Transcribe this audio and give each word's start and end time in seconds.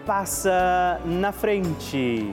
passa 0.00 1.00
na 1.04 1.32
frente. 1.32 2.26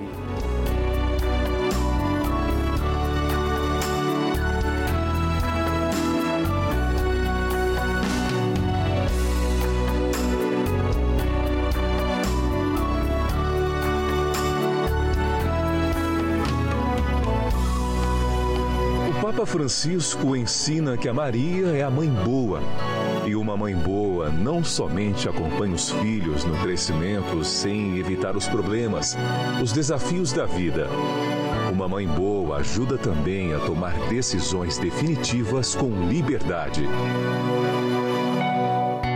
Papa 19.37 19.51
Francisco 19.51 20.35
ensina 20.35 20.97
que 20.97 21.07
a 21.07 21.13
Maria 21.13 21.67
é 21.67 21.83
a 21.83 21.91
mãe 21.91 22.09
boa 22.09 22.59
e 23.23 23.35
uma 23.35 23.55
mãe 23.55 23.75
boa 23.75 24.31
não 24.31 24.63
somente 24.63 25.29
acompanha 25.29 25.75
os 25.75 25.91
filhos 25.91 26.43
no 26.43 26.57
crescimento 26.57 27.43
sem 27.43 27.99
evitar 27.99 28.35
os 28.35 28.47
problemas, 28.47 29.15
os 29.61 29.71
desafios 29.71 30.33
da 30.33 30.47
vida. 30.47 30.87
Uma 31.71 31.87
mãe 31.87 32.07
boa 32.07 32.57
ajuda 32.57 32.97
também 32.97 33.53
a 33.53 33.59
tomar 33.59 33.93
decisões 34.09 34.79
definitivas 34.79 35.75
com 35.75 36.09
liberdade. 36.09 36.87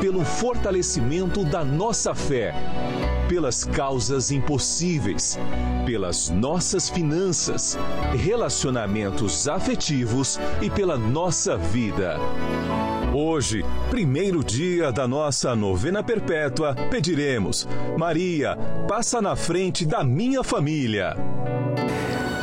pelo 0.00 0.24
fortalecimento 0.24 1.44
da 1.44 1.64
nossa 1.64 2.14
fé, 2.14 2.54
pelas 3.28 3.64
causas 3.64 4.30
impossíveis, 4.30 5.38
pelas 5.84 6.28
nossas 6.28 6.88
finanças, 6.88 7.78
relacionamentos 8.14 9.48
afetivos 9.48 10.38
e 10.60 10.68
pela 10.68 10.96
nossa 10.98 11.56
vida. 11.56 12.16
Hoje, 13.14 13.64
primeiro 13.88 14.44
dia 14.44 14.92
da 14.92 15.08
nossa 15.08 15.56
novena 15.56 16.02
perpétua, 16.02 16.74
pediremos: 16.90 17.66
Maria, 17.96 18.56
passa 18.86 19.22
na 19.22 19.34
frente 19.34 19.86
da 19.86 20.04
minha 20.04 20.44
família. 20.44 21.16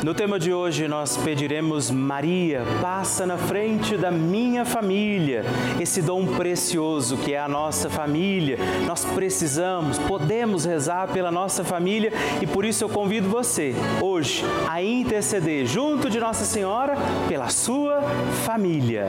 No 0.04 0.12
tema 0.12 0.38
de 0.38 0.52
hoje, 0.52 0.86
nós 0.86 1.16
pediremos: 1.16 1.90
Maria, 1.90 2.62
passa 2.82 3.24
na 3.24 3.38
frente 3.38 3.96
da 3.96 4.10
minha 4.10 4.62
família. 4.62 5.46
Esse 5.80 6.02
dom 6.02 6.26
precioso 6.26 7.16
que 7.16 7.32
é 7.32 7.40
a 7.40 7.48
nossa 7.48 7.88
família. 7.88 8.58
Nós 8.86 9.02
precisamos, 9.02 9.98
podemos 9.98 10.66
rezar 10.66 11.08
pela 11.08 11.30
nossa 11.30 11.64
família 11.64 12.12
e 12.42 12.46
por 12.46 12.66
isso 12.66 12.84
eu 12.84 12.90
convido 12.90 13.30
você, 13.30 13.74
hoje, 14.02 14.44
a 14.68 14.82
interceder 14.82 15.64
junto 15.64 16.10
de 16.10 16.20
Nossa 16.20 16.44
Senhora 16.44 16.96
pela 17.26 17.48
sua 17.48 18.02
família. 18.44 19.08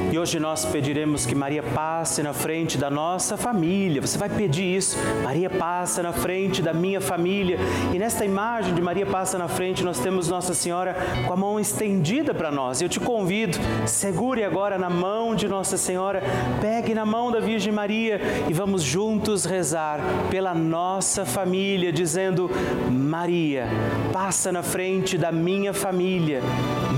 E 0.11 0.19
hoje 0.19 0.41
nós 0.41 0.65
pediremos 0.65 1.25
que 1.25 1.33
Maria 1.33 1.63
passe 1.63 2.21
na 2.21 2.33
frente 2.33 2.77
da 2.77 2.89
nossa 2.89 3.37
família. 3.37 4.01
Você 4.01 4.17
vai 4.17 4.27
pedir 4.27 4.75
isso. 4.75 4.97
Maria 5.23 5.49
passa 5.49 6.03
na 6.03 6.11
frente 6.11 6.61
da 6.61 6.73
minha 6.73 6.99
família. 6.99 7.57
E 7.93 7.97
nesta 7.97 8.25
imagem 8.25 8.75
de 8.75 8.81
Maria 8.81 9.05
passa 9.05 9.37
na 9.37 9.47
frente, 9.47 9.85
nós 9.85 9.99
temos 9.99 10.27
Nossa 10.27 10.53
Senhora 10.53 10.97
com 11.25 11.31
a 11.31 11.37
mão 11.37 11.57
estendida 11.57 12.33
para 12.33 12.51
nós. 12.51 12.81
Eu 12.81 12.89
te 12.89 12.99
convido, 12.99 13.57
segure 13.85 14.43
agora 14.43 14.77
na 14.77 14.89
mão 14.89 15.33
de 15.33 15.47
Nossa 15.47 15.77
Senhora, 15.77 16.21
pegue 16.59 16.93
na 16.93 17.05
mão 17.05 17.31
da 17.31 17.39
Virgem 17.39 17.71
Maria 17.71 18.19
e 18.49 18.53
vamos 18.53 18.83
juntos 18.83 19.45
rezar 19.45 20.01
pela 20.29 20.53
nossa 20.53 21.25
família, 21.25 21.89
dizendo: 21.89 22.51
Maria, 22.91 23.65
passa 24.11 24.51
na 24.51 24.61
frente 24.61 25.17
da 25.17 25.31
minha 25.31 25.73
família. 25.73 26.41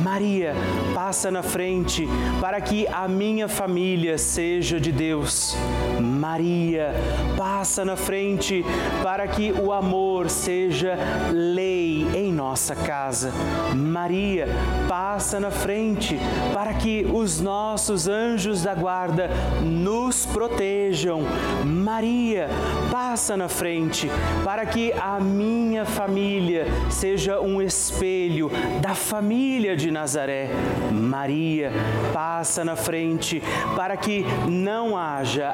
Maria, 0.04 0.56
passa 0.96 1.30
na 1.30 1.44
frente 1.44 2.08
para 2.42 2.60
que 2.60 2.88
a 2.88 3.03
minha 3.08 3.48
família 3.48 4.18
seja 4.18 4.80
de 4.80 4.92
Deus. 4.92 5.56
Maria, 6.24 6.94
passa 7.36 7.84
na 7.84 7.98
frente 7.98 8.64
para 9.04 9.28
que 9.28 9.52
o 9.52 9.74
amor 9.74 10.30
seja 10.30 10.98
lei 11.34 12.08
em 12.16 12.32
nossa 12.32 12.74
casa. 12.74 13.34
Maria, 13.76 14.48
passa 14.88 15.38
na 15.38 15.52
frente 15.52 16.18
para 16.54 16.76
que 16.76 17.06
os 17.14 17.42
nossos 17.42 18.08
anjos 18.08 18.64
da 18.64 18.74
guarda 18.74 19.30
nos 19.62 20.26
protejam. 20.26 21.24
Maria, 21.66 22.48
passa 22.90 23.36
na 23.36 23.50
frente 23.50 24.10
para 24.46 24.66
que 24.66 24.94
a 24.94 25.20
minha 25.20 25.84
família 25.84 26.68
seja 26.90 27.42
um 27.42 27.62
espelho 27.62 28.50
da 28.80 28.96
família 28.96 29.76
de 29.76 29.92
Nazaré. 29.92 30.50
Maria, 30.90 31.70
passa 32.14 32.64
na 32.64 32.78
frente 32.78 33.44
para 33.76 33.98
que 33.98 34.26
não 34.48 34.98
haja 34.98 35.54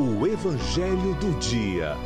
O 0.00 0.24
Evangelho 0.28 1.12
do 1.16 1.36
Dia. 1.40 1.96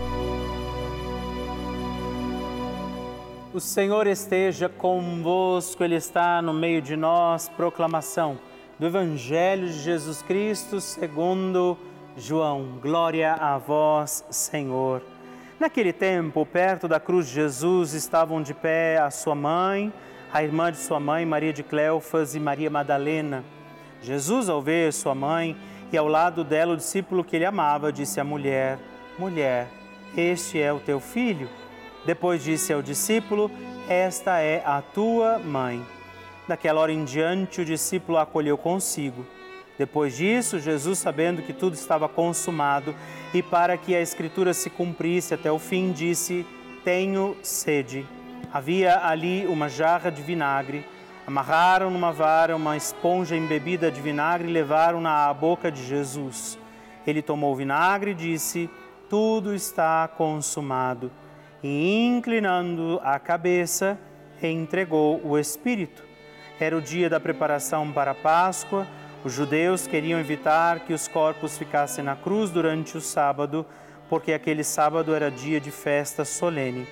O 3.52 3.60
Senhor 3.60 4.06
esteja 4.06 4.66
convosco, 4.66 5.84
Ele 5.84 5.96
está 5.96 6.40
no 6.40 6.54
meio 6.54 6.80
de 6.80 6.96
nós. 6.96 7.50
Proclamação 7.50 8.38
do 8.78 8.86
Evangelho 8.86 9.66
de 9.66 9.78
Jesus 9.78 10.22
Cristo 10.22 10.80
segundo 10.80 11.76
João. 12.16 12.78
Glória 12.80 13.34
a 13.34 13.58
vós, 13.58 14.24
Senhor. 14.30 15.02
Naquele 15.60 15.92
tempo, 15.92 16.46
perto 16.46 16.88
da 16.88 16.98
cruz 16.98 17.26
de 17.26 17.34
Jesus, 17.34 17.92
estavam 17.92 18.40
de 18.42 18.54
pé 18.54 19.00
a 19.00 19.10
sua 19.10 19.34
mãe, 19.34 19.92
a 20.32 20.42
irmã 20.42 20.72
de 20.72 20.78
sua 20.78 20.98
mãe, 20.98 21.26
Maria 21.26 21.52
de 21.52 21.62
Cleofas 21.62 22.34
e 22.34 22.40
Maria 22.40 22.70
Madalena. 22.70 23.44
Jesus, 24.00 24.48
ao 24.48 24.62
ver 24.62 24.94
sua 24.94 25.14
mãe, 25.14 25.54
e 25.92 25.96
ao 25.96 26.08
lado 26.08 26.42
dela 26.42 26.72
o 26.72 26.76
discípulo 26.76 27.22
que 27.22 27.36
ele 27.36 27.44
amava 27.44 27.92
disse 27.92 28.18
à 28.18 28.24
mulher: 28.24 28.78
Mulher, 29.18 29.68
este 30.16 30.60
é 30.60 30.72
o 30.72 30.80
teu 30.80 30.98
filho. 30.98 31.48
Depois 32.06 32.42
disse 32.42 32.72
ao 32.72 32.80
discípulo: 32.80 33.50
Esta 33.88 34.40
é 34.40 34.62
a 34.64 34.80
tua 34.80 35.38
mãe. 35.38 35.84
Daquela 36.48 36.80
hora 36.80 36.92
em 36.92 37.04
diante, 37.04 37.60
o 37.60 37.64
discípulo 37.64 38.16
a 38.16 38.22
acolheu 38.22 38.56
consigo. 38.56 39.24
Depois 39.78 40.16
disso, 40.16 40.58
Jesus, 40.58 40.98
sabendo 40.98 41.42
que 41.42 41.52
tudo 41.52 41.74
estava 41.74 42.08
consumado 42.08 42.94
e 43.32 43.42
para 43.42 43.76
que 43.76 43.94
a 43.94 44.00
Escritura 44.00 44.54
se 44.54 44.70
cumprisse 44.70 45.34
até 45.34 45.52
o 45.52 45.58
fim, 45.58 45.92
disse: 45.92 46.46
Tenho 46.84 47.36
sede. 47.42 48.06
Havia 48.52 49.06
ali 49.06 49.46
uma 49.46 49.68
jarra 49.68 50.10
de 50.10 50.22
vinagre 50.22 50.84
Amarraram 51.24 51.88
numa 51.88 52.10
vara 52.10 52.56
uma 52.56 52.76
esponja 52.76 53.36
embebida 53.36 53.92
de 53.92 54.00
vinagre 54.00 54.48
e 54.48 54.52
levaram-na 54.52 55.28
à 55.28 55.34
boca 55.34 55.70
de 55.70 55.84
Jesus. 55.84 56.58
Ele 57.06 57.22
tomou 57.22 57.52
o 57.52 57.56
vinagre 57.56 58.10
e 58.10 58.14
disse: 58.14 58.68
Tudo 59.08 59.54
está 59.54 60.08
consumado. 60.08 61.12
E 61.62 62.04
inclinando 62.04 63.00
a 63.04 63.20
cabeça, 63.20 63.96
entregou 64.42 65.20
o 65.24 65.38
Espírito. 65.38 66.02
Era 66.58 66.76
o 66.76 66.82
dia 66.82 67.08
da 67.08 67.20
preparação 67.20 67.92
para 67.92 68.10
a 68.10 68.16
Páscoa. 68.16 68.86
Os 69.24 69.32
judeus 69.32 69.86
queriam 69.86 70.18
evitar 70.18 70.80
que 70.80 70.92
os 70.92 71.06
corpos 71.06 71.56
ficassem 71.56 72.02
na 72.02 72.16
cruz 72.16 72.50
durante 72.50 72.96
o 72.96 73.00
sábado, 73.00 73.64
porque 74.08 74.32
aquele 74.32 74.64
sábado 74.64 75.14
era 75.14 75.30
dia 75.30 75.60
de 75.60 75.70
festa 75.70 76.24
solene. 76.24 76.86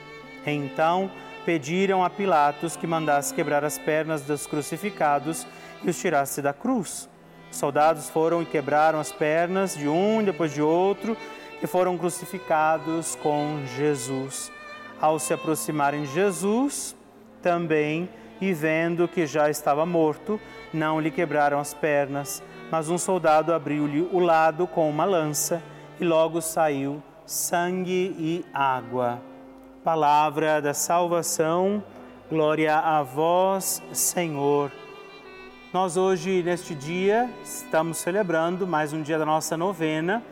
Então, 0.46 1.10
pediram 1.44 2.04
a 2.04 2.10
Pilatos 2.10 2.76
que 2.76 2.86
mandasse 2.86 3.34
quebrar 3.34 3.64
as 3.64 3.78
pernas 3.78 4.22
dos 4.22 4.46
crucificados 4.46 5.46
e 5.82 5.90
os 5.90 5.98
tirasse 5.98 6.42
da 6.42 6.52
cruz. 6.52 7.08
Os 7.50 7.56
soldados 7.56 8.08
foram 8.08 8.42
e 8.42 8.46
quebraram 8.46 9.00
as 9.00 9.10
pernas 9.10 9.76
de 9.76 9.88
um 9.88 10.22
depois 10.22 10.52
de 10.52 10.62
outro 10.62 11.16
e 11.62 11.66
foram 11.66 11.98
crucificados 11.98 13.16
com 13.16 13.62
Jesus. 13.76 14.52
Ao 15.00 15.18
se 15.18 15.32
aproximarem 15.32 16.02
de 16.02 16.12
Jesus, 16.12 16.94
também, 17.42 18.08
e 18.40 18.52
vendo 18.52 19.08
que 19.08 19.26
já 19.26 19.50
estava 19.50 19.84
morto, 19.84 20.40
não 20.72 21.00
lhe 21.00 21.10
quebraram 21.10 21.58
as 21.58 21.74
pernas, 21.74 22.42
mas 22.70 22.88
um 22.88 22.96
soldado 22.96 23.52
abriu-lhe 23.52 24.08
o 24.12 24.18
lado 24.18 24.66
com 24.66 24.88
uma 24.88 25.04
lança 25.04 25.62
e 25.98 26.04
logo 26.04 26.40
saiu 26.40 27.02
sangue 27.26 28.14
e 28.18 28.44
água 28.52 29.29
palavra 29.90 30.62
da 30.62 30.72
salvação. 30.72 31.82
Glória 32.30 32.76
a 32.76 33.02
vós, 33.02 33.82
Senhor. 33.92 34.70
Nós 35.72 35.96
hoje, 35.96 36.44
neste 36.44 36.76
dia, 36.76 37.28
estamos 37.42 37.98
celebrando 37.98 38.68
mais 38.68 38.92
um 38.92 39.02
dia 39.02 39.18
da 39.18 39.26
nossa 39.26 39.56
novena 39.56 40.22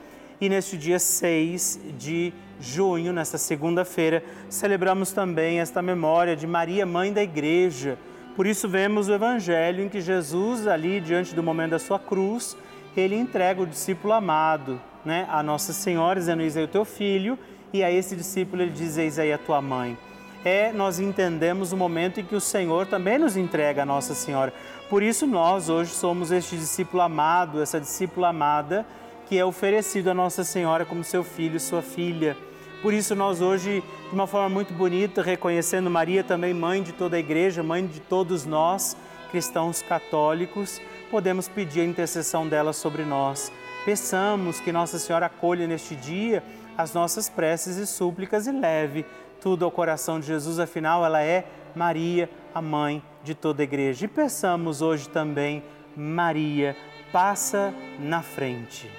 e 0.40 0.48
neste 0.48 0.78
dia 0.78 1.00
6 1.00 1.80
de 1.98 2.32
junho, 2.60 3.12
nesta 3.12 3.36
segunda-feira, 3.36 4.22
celebramos 4.48 5.10
também 5.10 5.58
esta 5.58 5.82
memória 5.82 6.36
de 6.36 6.46
Maria, 6.46 6.86
Mãe 6.86 7.12
da 7.12 7.24
Igreja. 7.24 7.98
Por 8.36 8.46
isso 8.46 8.68
vemos 8.68 9.08
o 9.08 9.12
Evangelho 9.12 9.82
em 9.82 9.88
que 9.88 10.00
Jesus, 10.00 10.68
ali 10.68 11.00
diante 11.00 11.34
do 11.34 11.42
momento 11.42 11.72
da 11.72 11.80
sua 11.80 11.98
cruz, 11.98 12.56
ele 12.96 13.16
entrega 13.16 13.60
o 13.60 13.66
discípulo 13.66 14.12
amado 14.12 14.80
né, 15.04 15.26
a 15.28 15.42
Nossa 15.42 15.72
Senhora, 15.72 16.20
dizendo, 16.20 16.42
eis 16.42 16.56
o 16.56 16.68
teu 16.68 16.84
filho, 16.84 17.38
e 17.72 17.82
a 17.82 17.90
esse 17.90 18.16
discípulo 18.16 18.62
ele 18.62 18.70
diz, 18.70 18.96
eis 18.96 19.18
aí 19.18 19.32
a 19.32 19.38
tua 19.38 19.60
mãe 19.60 19.96
é 20.44 20.72
nós 20.72 20.98
entendemos 20.98 21.72
o 21.72 21.76
momento 21.76 22.20
em 22.20 22.24
que 22.24 22.34
o 22.34 22.40
Senhor 22.40 22.86
também 22.86 23.18
nos 23.18 23.36
entrega 23.36 23.82
a 23.82 23.86
Nossa 23.86 24.14
Senhora. 24.14 24.52
Por 24.88 25.02
isso 25.02 25.26
nós 25.26 25.68
hoje 25.68 25.90
somos 25.90 26.30
este 26.30 26.56
discípulo 26.56 27.02
amado, 27.02 27.60
essa 27.60 27.80
discípula 27.80 28.28
amada 28.28 28.86
que 29.28 29.38
é 29.38 29.44
oferecido 29.44 30.08
a 30.08 30.14
Nossa 30.14 30.42
Senhora 30.42 30.86
como 30.86 31.04
seu 31.04 31.22
filho, 31.22 31.60
sua 31.60 31.82
filha. 31.82 32.36
Por 32.80 32.94
isso 32.94 33.14
nós 33.14 33.42
hoje, 33.42 33.82
de 34.08 34.14
uma 34.14 34.26
forma 34.26 34.48
muito 34.48 34.72
bonita, 34.72 35.20
reconhecendo 35.20 35.90
Maria 35.90 36.24
também 36.24 36.54
mãe 36.54 36.82
de 36.82 36.92
toda 36.92 37.16
a 37.16 37.20
igreja, 37.20 37.62
mãe 37.62 37.86
de 37.86 38.00
todos 38.00 38.46
nós, 38.46 38.96
cristãos 39.30 39.82
católicos, 39.82 40.80
podemos 41.10 41.46
pedir 41.46 41.80
a 41.80 41.84
intercessão 41.84 42.48
dela 42.48 42.72
sobre 42.72 43.04
nós. 43.04 43.52
Peçamos 43.84 44.60
que 44.60 44.72
Nossa 44.72 44.98
Senhora 44.98 45.26
acolha 45.26 45.66
neste 45.66 45.94
dia 45.94 46.42
as 46.78 46.94
nossas 46.94 47.28
preces 47.28 47.76
e 47.76 47.84
súplicas 47.84 48.46
e 48.46 48.52
leve 48.52 49.04
tudo 49.40 49.64
ao 49.64 49.70
coração 49.70 50.20
de 50.20 50.26
Jesus, 50.26 50.58
afinal, 50.60 51.04
ela 51.04 51.22
é 51.22 51.44
Maria, 51.74 52.30
a 52.54 52.62
mãe 52.62 53.02
de 53.22 53.34
toda 53.34 53.62
a 53.62 53.64
igreja. 53.64 54.04
E 54.04 54.08
peçamos 54.08 54.80
hoje 54.80 55.08
também, 55.08 55.62
Maria, 55.96 56.76
passa 57.12 57.74
na 57.98 58.22
frente. 58.22 58.90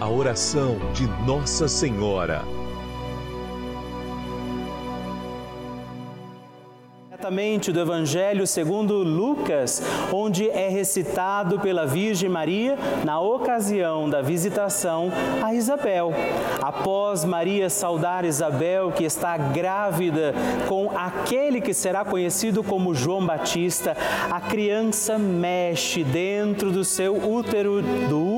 A 0.00 0.08
oração 0.08 0.76
de 0.92 1.06
Nossa 1.24 1.68
Senhora. 1.68 2.42
Do 7.28 7.78
Evangelho 7.78 8.46
segundo 8.46 8.94
Lucas, 9.02 9.82
onde 10.10 10.48
é 10.48 10.70
recitado 10.70 11.60
pela 11.60 11.86
Virgem 11.86 12.26
Maria 12.26 12.78
na 13.04 13.20
ocasião 13.20 14.08
da 14.08 14.22
visitação 14.22 15.12
a 15.42 15.52
Isabel. 15.52 16.10
Após 16.62 17.26
Maria 17.26 17.68
saudar 17.68 18.24
Isabel, 18.24 18.90
que 18.92 19.04
está 19.04 19.36
grávida 19.36 20.32
com 20.68 20.90
aquele 20.96 21.60
que 21.60 21.74
será 21.74 22.02
conhecido 22.02 22.64
como 22.64 22.94
João 22.94 23.26
Batista, 23.26 23.94
a 24.30 24.40
criança 24.40 25.18
mexe 25.18 26.02
dentro 26.02 26.72
do 26.72 26.82
seu 26.82 27.14
útero, 27.14 27.82
do 28.08 28.24
útero 28.24 28.37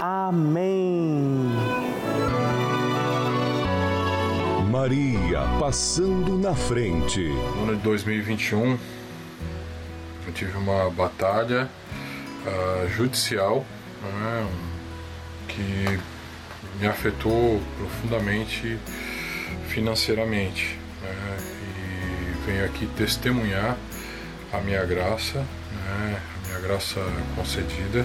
Amém. 0.00 1.50
Maria 4.70 5.40
passando 5.58 6.36
na 6.36 6.54
frente. 6.54 7.20
No 7.20 7.62
ano 7.62 7.76
de 7.76 7.82
2021, 7.82 8.78
eu 10.26 10.32
tive 10.34 10.56
uma 10.58 10.90
batalha 10.90 11.70
uh, 12.44 12.88
judicial 12.90 13.64
né, 14.02 14.46
que 15.48 16.00
me 16.78 16.86
afetou 16.86 17.60
profundamente 17.78 18.78
financeiramente. 19.68 20.78
Né, 21.02 21.38
e 21.40 22.46
venho 22.46 22.64
aqui 22.66 22.86
testemunhar 22.96 23.76
a 24.52 24.58
minha 24.58 24.84
graça, 24.84 25.38
né, 25.38 26.20
a 26.44 26.48
minha 26.48 26.60
graça 26.60 27.00
concedida 27.34 28.04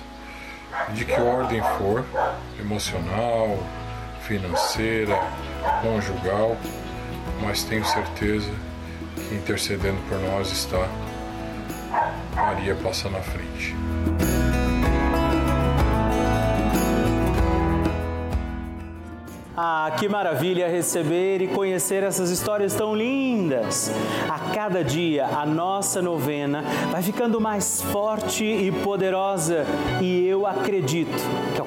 de 0.93 1.05
que 1.05 1.19
ordem 1.19 1.61
for, 1.77 2.05
emocional, 2.59 3.57
financeira, 4.21 5.19
conjugal, 5.81 6.57
mas 7.41 7.63
tenho 7.63 7.85
certeza 7.85 8.51
que 9.15 9.35
intercedendo 9.35 9.99
por 10.07 10.19
nós 10.19 10.51
está 10.51 10.87
Maria 12.35 12.75
passa 12.75 13.09
na 13.09 13.19
frente. 13.19 13.75
Ah, 19.63 19.91
que 19.99 20.09
maravilha 20.09 20.67
receber 20.67 21.39
e 21.39 21.47
conhecer 21.47 22.01
essas 22.01 22.31
histórias 22.31 22.73
tão 22.73 22.95
lindas. 22.95 23.91
A 24.27 24.51
cada 24.55 24.83
dia 24.83 25.27
a 25.27 25.45
nossa 25.45 26.01
novena 26.01 26.63
vai 26.89 27.03
ficando 27.03 27.39
mais 27.39 27.79
forte 27.79 28.43
e 28.43 28.71
poderosa 28.71 29.63
e 30.01 30.25
eu 30.27 30.47
acredito 30.47 31.13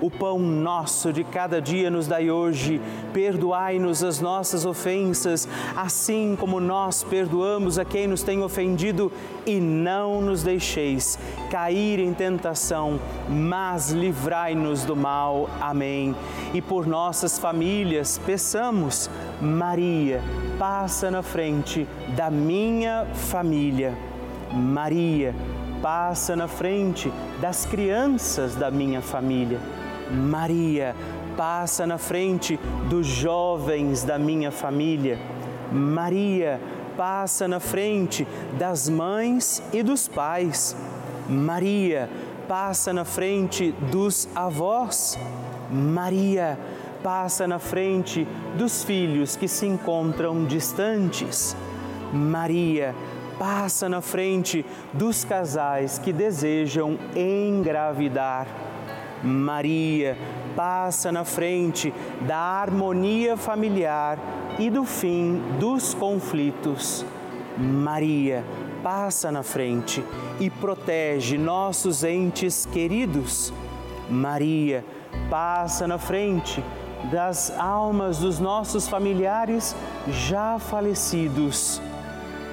O 0.00 0.10
pão 0.10 0.38
nosso 0.38 1.12
de 1.12 1.22
cada 1.22 1.60
dia 1.60 1.90
nos 1.90 2.06
dai 2.06 2.30
hoje. 2.30 2.80
Perdoai-nos 3.12 4.02
as 4.02 4.18
nossas 4.18 4.64
ofensas, 4.64 5.46
assim 5.76 6.36
como 6.38 6.58
nós 6.58 7.04
perdoamos 7.04 7.78
a 7.78 7.84
quem 7.84 8.06
nos 8.06 8.22
tem 8.22 8.42
ofendido, 8.42 9.12
e 9.44 9.60
não 9.60 10.22
nos 10.22 10.42
deixeis 10.42 11.18
cair 11.50 11.98
em 11.98 12.14
tentação, 12.14 12.98
mas 13.28 13.90
livrai-nos 13.90 14.84
do 14.84 14.96
mal. 14.96 15.50
Amém. 15.60 16.16
E 16.54 16.62
por 16.62 16.86
nossas 16.86 17.38
famílias, 17.38 18.18
peçamos, 18.24 19.10
Maria, 19.40 20.22
passa 20.58 21.10
na 21.10 21.22
frente 21.22 21.86
da 22.16 22.30
minha 22.30 23.06
família. 23.12 23.94
Maria, 24.50 25.34
passa 25.82 26.34
na 26.34 26.48
frente 26.48 27.12
das 27.40 27.66
crianças 27.66 28.54
da 28.54 28.70
minha 28.70 29.02
família. 29.02 29.60
Maria, 30.10 30.94
passa 31.36 31.86
na 31.86 31.98
frente 31.98 32.58
dos 32.88 33.06
jovens 33.06 34.02
da 34.02 34.18
minha 34.18 34.50
família. 34.50 35.18
Maria, 35.72 36.60
passa 36.96 37.46
na 37.46 37.60
frente 37.60 38.26
das 38.58 38.88
mães 38.88 39.62
e 39.72 39.82
dos 39.82 40.08
pais. 40.08 40.76
Maria, 41.28 42.10
passa 42.48 42.92
na 42.92 43.04
frente 43.04 43.72
dos 43.90 44.28
avós. 44.34 45.18
Maria, 45.70 46.58
passa 47.02 47.46
na 47.46 47.58
frente 47.58 48.26
dos 48.58 48.82
filhos 48.82 49.36
que 49.36 49.46
se 49.46 49.66
encontram 49.66 50.44
distantes. 50.44 51.56
Maria, 52.12 52.94
passa 53.38 53.88
na 53.88 54.00
frente 54.00 54.66
dos 54.92 55.24
casais 55.24 55.98
que 55.98 56.12
desejam 56.12 56.98
engravidar. 57.14 58.46
Maria 59.22 60.16
passa 60.56 61.12
na 61.12 61.24
frente 61.24 61.92
da 62.22 62.36
harmonia 62.36 63.36
familiar 63.36 64.18
e 64.58 64.70
do 64.70 64.84
fim 64.84 65.40
dos 65.58 65.94
conflitos. 65.94 67.04
Maria 67.58 68.44
passa 68.82 69.30
na 69.30 69.42
frente 69.42 70.04
e 70.38 70.48
protege 70.48 71.36
nossos 71.36 72.02
entes 72.02 72.66
queridos. 72.66 73.52
Maria 74.08 74.84
passa 75.28 75.86
na 75.86 75.98
frente 75.98 76.64
das 77.10 77.50
almas 77.58 78.18
dos 78.18 78.38
nossos 78.38 78.88
familiares 78.88 79.74
já 80.08 80.58
falecidos. 80.58 81.80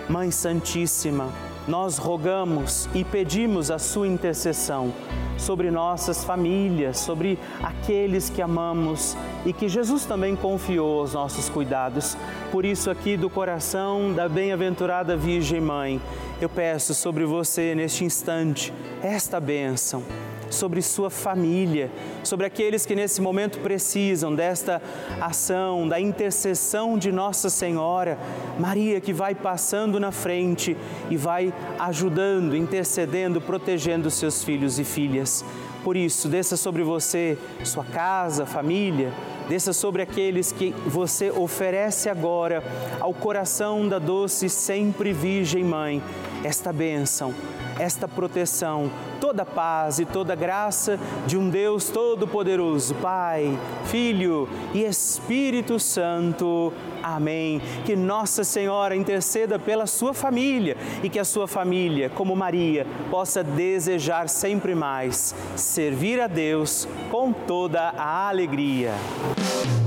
Mãe 0.09 0.31
Santíssima, 0.31 1.27
nós 1.67 1.97
rogamos 1.97 2.87
e 2.93 3.03
pedimos 3.03 3.69
a 3.69 3.77
sua 3.77 4.07
intercessão 4.07 4.93
sobre 5.37 5.69
nossas 5.69 6.23
famílias, 6.23 6.97
sobre 6.97 7.37
aqueles 7.61 8.29
que 8.29 8.41
amamos 8.41 9.15
e 9.45 9.53
que 9.53 9.69
Jesus 9.69 10.05
também 10.05 10.35
confiou 10.35 11.01
aos 11.01 11.13
nossos 11.13 11.49
cuidados. 11.49 12.17
Por 12.51 12.65
isso, 12.65 12.89
aqui 12.89 13.15
do 13.15 13.29
coração 13.29 14.13
da 14.13 14.27
bem-aventurada 14.27 15.15
Virgem 15.15 15.61
Mãe, 15.61 16.01
eu 16.41 16.49
peço 16.49 16.93
sobre 16.93 17.25
você 17.25 17.75
neste 17.75 18.03
instante 18.03 18.73
esta 19.01 19.39
bênção 19.39 20.03
sobre 20.49 20.81
sua 20.81 21.09
família, 21.09 21.91
sobre 22.23 22.45
aqueles 22.45 22.85
que 22.85 22.95
nesse 22.95 23.21
momento 23.21 23.59
precisam 23.59 24.33
desta 24.33 24.81
ação, 25.19 25.87
da 25.87 25.99
intercessão 25.99 26.97
de 26.97 27.11
Nossa 27.11 27.49
Senhora, 27.49 28.17
Maria 28.59 28.99
que 28.99 29.13
vai 29.13 29.35
passando 29.35 29.99
na 29.99 30.11
frente 30.11 30.75
e 31.09 31.17
vai 31.17 31.53
ajudando, 31.79 32.55
intercedendo, 32.55 33.39
protegendo 33.41 34.09
seus 34.09 34.43
filhos 34.43 34.79
e 34.79 34.83
filhas. 34.83 35.43
Por 35.83 35.95
isso, 35.95 36.27
desça 36.27 36.57
sobre 36.57 36.83
você, 36.83 37.37
sua 37.63 37.85
casa, 37.85 38.45
família, 38.45 39.13
desça 39.47 39.73
sobre 39.73 40.01
aqueles 40.01 40.51
que 40.51 40.71
você 40.85 41.31
oferece 41.31 42.09
agora 42.09 42.63
ao 42.99 43.13
coração 43.13 43.87
da 43.87 43.99
doce 43.99 44.49
sempre 44.49 45.13
Virgem 45.13 45.63
Mãe, 45.63 46.01
esta 46.43 46.71
bênção 46.73 47.33
esta 47.79 48.07
proteção, 48.07 48.89
toda 49.19 49.45
paz 49.45 49.99
e 49.99 50.05
toda 50.05 50.35
graça 50.35 50.99
de 51.25 51.37
um 51.37 51.49
Deus 51.49 51.89
Todo-Poderoso, 51.89 52.95
Pai, 52.95 53.57
Filho 53.85 54.49
e 54.73 54.83
Espírito 54.83 55.79
Santo. 55.79 56.73
Amém. 57.01 57.61
Que 57.85 57.95
Nossa 57.95 58.43
Senhora 58.43 58.95
interceda 58.95 59.57
pela 59.59 59.85
sua 59.85 60.13
família 60.13 60.75
e 61.03 61.09
que 61.09 61.19
a 61.19 61.25
sua 61.25 61.47
família, 61.47 62.09
como 62.09 62.35
Maria, 62.35 62.85
possa 63.09 63.43
desejar 63.43 64.27
sempre 64.29 64.75
mais 64.75 65.35
servir 65.55 66.19
a 66.19 66.27
Deus 66.27 66.87
com 67.11 67.31
toda 67.31 67.89
a 67.89 68.27
alegria. 68.27 68.93
we 69.37 69.86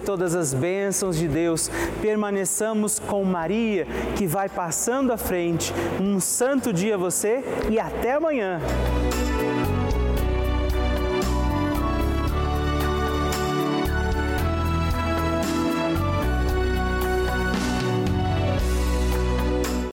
todas 0.01 0.35
as 0.35 0.53
bênçãos 0.53 1.17
de 1.17 1.27
Deus. 1.27 1.69
Permaneçamos 2.01 2.99
com 2.99 3.23
Maria, 3.23 3.87
que 4.17 4.27
vai 4.27 4.49
passando 4.49 5.11
à 5.11 5.17
frente. 5.17 5.73
Um 5.99 6.19
santo 6.19 6.73
dia 6.73 6.95
a 6.95 6.97
você 6.97 7.43
e 7.69 7.79
até 7.79 8.13
amanhã. 8.13 8.59